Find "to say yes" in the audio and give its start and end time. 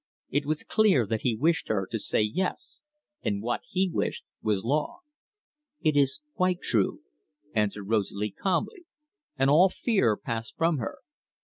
1.91-2.81